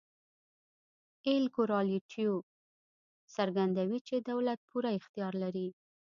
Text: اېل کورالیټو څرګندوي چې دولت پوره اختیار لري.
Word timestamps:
اېل 1.27 1.45
کورالیټو 1.55 2.31
څرګندوي 3.35 3.99
چې 4.07 4.15
دولت 4.29 4.59
پوره 4.67 4.89
اختیار 4.99 5.33
لري. 5.43 5.67